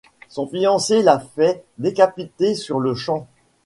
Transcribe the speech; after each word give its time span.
Son 0.29 0.47
fiancé 0.47 1.03
la 1.03 1.19
fait 1.19 1.63
décapiter 1.77 2.55
sur-le-champ. 2.55 3.27